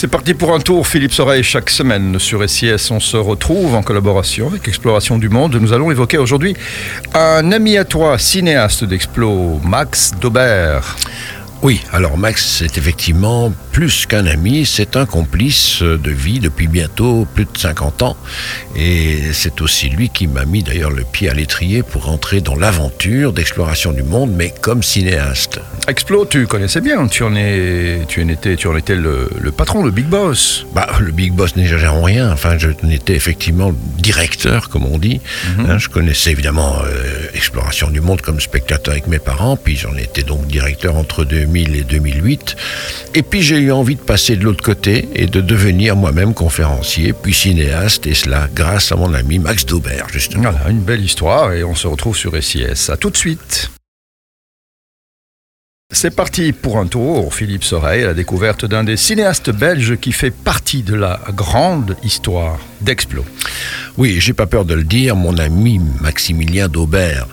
[0.00, 2.90] C'est parti pour un tour, Philippe Soreille, chaque semaine sur SIS.
[2.90, 5.56] On se retrouve en collaboration avec Exploration du Monde.
[5.56, 6.56] Nous allons évoquer aujourd'hui
[7.12, 10.96] un ami à toi, cinéaste d'Explo, Max Daubert.
[11.62, 17.26] Oui, alors Max, c'est effectivement plus qu'un ami, c'est un complice de vie depuis bientôt
[17.34, 18.16] plus de 50 ans.
[18.76, 22.56] Et c'est aussi lui qui m'a mis d'ailleurs le pied à l'étrier pour entrer dans
[22.56, 25.60] l'aventure d'exploration du monde, mais comme cinéaste.
[25.86, 29.82] Explo, tu connaissais bien, tu en, es, tu en étais, tu en étais le, patron,
[29.82, 30.66] le big boss.
[30.74, 35.20] Bah, le big boss n'exagère rien, enfin je n'étais effectivement directeur, comme on dit.
[35.58, 35.66] Mhm.
[35.68, 39.94] Hein, je connaissais évidemment euh, Exploration du monde comme spectateur avec mes parents, puis j'en
[39.96, 42.56] étais donc directeur entre deux 2000 et 2008.
[43.14, 47.12] Et puis j'ai eu envie de passer de l'autre côté et de devenir moi-même conférencier,
[47.12, 50.50] puis cinéaste, et cela grâce à mon ami Max Daubert, justement.
[50.50, 52.90] Voilà, une belle histoire, et on se retrouve sur SIS.
[52.90, 53.70] À tout de suite.
[55.92, 60.12] C'est parti pour un tour, Philippe Soreille, à la découverte d'un des cinéastes belges qui
[60.12, 63.24] fait partie de la grande histoire d'Explo.
[63.98, 67.26] Oui, j'ai pas peur de le dire, mon ami Maximilien Daubert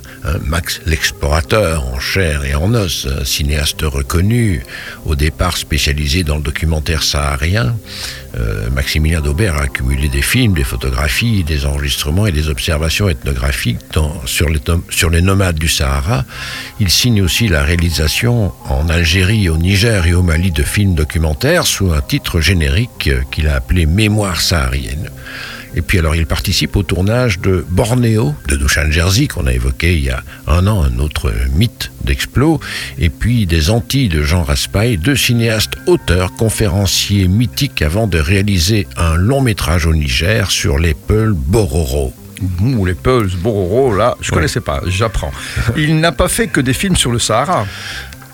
[0.45, 4.63] Max l'explorateur en chair et en os, un cinéaste reconnu,
[5.05, 7.75] au départ spécialisé dans le documentaire saharien.
[8.37, 13.79] Euh, Maximilien Daubert a accumulé des films, des photographies, des enregistrements et des observations ethnographiques
[14.25, 14.47] sur,
[14.89, 16.25] sur les nomades du Sahara.
[16.79, 21.65] Il signe aussi la réalisation en Algérie, au Niger et au Mali de films documentaires
[21.65, 25.09] sous un titre générique qu'il a appelé Mémoire saharienne.
[25.77, 29.93] Et puis alors il participe au tournage de Bornéo de Dushan Jersey qu'on a évoqué
[29.93, 32.59] il y a un an, un autre mythe d'Explo,
[32.97, 38.87] et puis des Antilles de Jean Raspail, deux cinéastes auteurs, conférenciers mythiques avant de réaliser
[38.97, 42.11] un long métrage au Niger sur les Peuls Bororo.
[42.61, 45.31] Ou les Peuls Bororo, là, je ne connaissais pas, j'apprends.
[45.77, 47.67] Il n'a pas fait que des films sur le Sahara.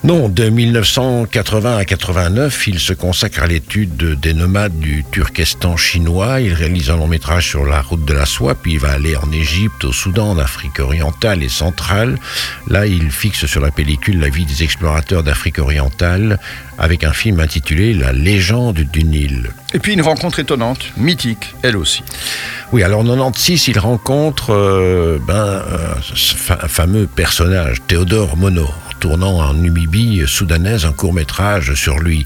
[0.03, 6.41] Non, de 1980 à 89, il se consacre à l'étude des nomades du Turkestan chinois.
[6.41, 9.15] Il réalise un long métrage sur la route de la soie, puis il va aller
[9.15, 12.17] en Égypte, au Soudan, en Afrique orientale et centrale.
[12.67, 16.37] Là, il fixe sur la pellicule la vie des explorateurs d'Afrique orientale
[16.77, 19.51] avec un film intitulé La légende du Nil.
[19.73, 22.03] Et puis une rencontre étonnante, mythique, elle aussi.
[22.73, 25.95] Oui, alors en 96, il rencontre euh, ben, euh,
[26.49, 28.67] un fameux personnage, Théodore Monod
[29.03, 32.25] tournant en Numibie soudanaise un court métrage sur lui.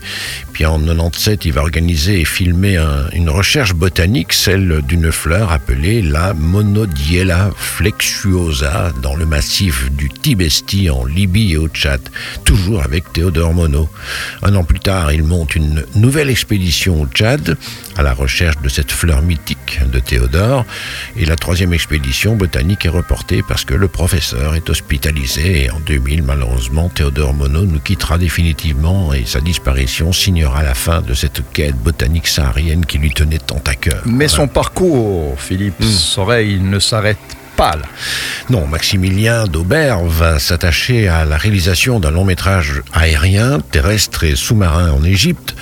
[0.54, 2.80] Puis en 97, il va organiser et filmer
[3.14, 10.92] une recherche botanique, celle d'une fleur appelée la Monodiella flexuosa dans le massif du Tibesti
[10.92, 12.02] en Libye et au Tchad,
[12.44, 13.88] toujours avec Théodore Monod.
[14.44, 17.58] Un an plus tard, il monte une nouvelle expédition au Tchad
[17.96, 20.64] à la recherche de cette fleur mythique de Théodore.
[21.16, 26.22] Et la troisième expédition botanique est reportée parce que le professeur est hospitalisé en 2000,
[26.22, 31.76] malheureusement, Théodore Monod nous quittera définitivement et sa disparition signera la fin de cette quête
[31.76, 34.02] botanique saharienne qui lui tenait tant à cœur.
[34.06, 36.70] Mais son parcours, Philippe mmh.
[36.70, 37.18] ne s'arrête
[37.56, 37.86] pas là.
[38.50, 44.92] Non, Maximilien Daubert va s'attacher à la réalisation d'un long métrage aérien, terrestre et sous-marin
[44.92, 45.56] en Égypte,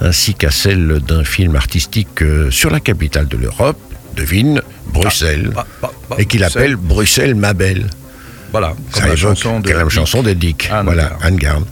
[0.00, 3.80] ainsi qu'à celle d'un film artistique euh, sur la capitale de l'Europe,
[4.16, 4.60] devine,
[4.92, 7.88] Bruxelles, ah, bah, bah, bah, et qu'il appelle Bruxelles ma belle.
[8.50, 10.70] Voilà, comme la chanson de, la chanson de Dick.
[10.84, 11.64] voilà, Anne Garn.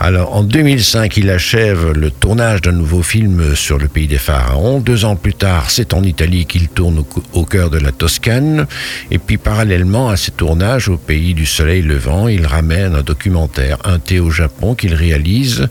[0.00, 4.80] Alors, en 2005, il achève le tournage d'un nouveau film sur le pays des pharaons.
[4.80, 8.66] Deux ans plus tard, c'est en Italie qu'il tourne au, cœur de la Toscane.
[9.10, 13.78] Et puis, parallèlement à ces tournages au pays du soleil levant, il ramène un documentaire,
[13.84, 15.68] un thé au Japon, qu'il réalise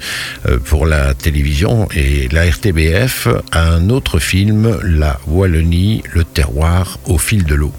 [0.47, 7.17] euh, pour la télévision et la RTBF, un autre film, La Wallonie, le terroir au
[7.17, 7.73] fil de l'eau.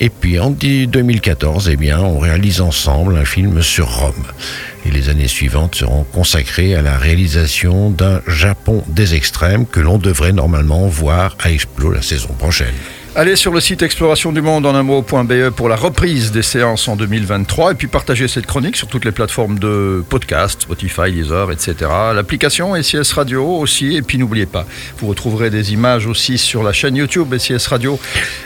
[0.00, 4.24] Et puis en 2014, eh bien, on réalise ensemble un film sur Rome.
[4.86, 9.98] Et les années suivantes seront consacrées à la réalisation d'un Japon des extrêmes que l'on
[9.98, 12.74] devrait normalement voir à Explo la saison prochaine.
[13.16, 16.88] Allez sur le site exploration du monde en un mot.be pour la reprise des séances
[16.88, 21.52] en 2023 et puis partagez cette chronique sur toutes les plateformes de podcast, Spotify, Deezer,
[21.52, 21.76] etc.
[22.12, 24.66] L'application SIS Radio aussi et puis n'oubliez pas,
[24.98, 28.00] vous retrouverez des images aussi sur la chaîne YouTube SIS Radio,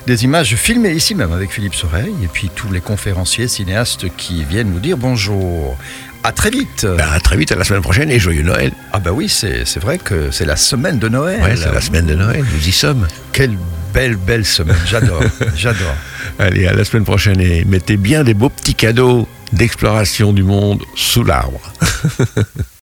[0.06, 4.44] des images filmées ici même avec Philippe Soreille et puis tous les conférenciers, cinéastes qui
[4.44, 5.78] viennent nous dire bonjour.
[6.24, 6.84] À très vite.
[6.84, 8.72] Ben, à très vite, à la semaine prochaine et joyeux Noël.
[8.92, 11.40] Ah bah oui, c'est vrai que c'est la semaine de Noël.
[11.42, 13.06] Ouais, c'est la semaine de Noël, nous y sommes.
[13.32, 13.56] Quelle
[13.94, 14.76] belle, belle semaine.
[14.86, 15.22] J'adore,
[15.56, 15.94] j'adore.
[16.38, 20.82] Allez, à la semaine prochaine et mettez bien des beaux petits cadeaux d'exploration du monde
[20.94, 21.60] sous l'arbre.